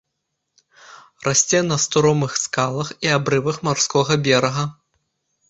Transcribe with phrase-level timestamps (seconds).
[1.27, 4.67] Расце на стромых скалах і абрывах марскога берага.